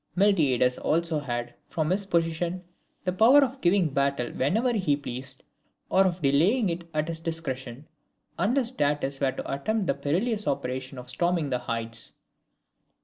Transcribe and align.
Miltiades 0.17 0.79
also 0.79 1.19
had, 1.19 1.53
from 1.69 1.91
his 1.91 2.07
position, 2.07 2.63
the 3.03 3.13
power 3.13 3.43
of 3.43 3.61
giving 3.61 3.89
battle 3.93 4.31
whenever 4.31 4.73
he 4.73 4.97
pleased, 4.97 5.43
or 5.91 6.05
of 6.07 6.23
delaying 6.23 6.69
it 6.69 6.89
at 6.91 7.07
his 7.07 7.19
discretion, 7.19 7.87
unless 8.39 8.71
Datis 8.71 9.19
were 9.21 9.33
to 9.33 9.53
attempt 9.53 9.85
the 9.85 9.93
perilous 9.93 10.47
operation 10.47 10.97
of 10.97 11.07
storming 11.07 11.51
the 11.51 11.59
heights. 11.59 12.13